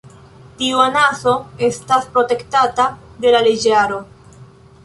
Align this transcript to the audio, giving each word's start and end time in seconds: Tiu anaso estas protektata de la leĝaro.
Tiu 0.61 0.79
anaso 0.85 1.33
estas 1.69 2.09
protektata 2.17 2.89
de 3.27 3.37
la 3.37 3.47
leĝaro. 3.49 4.01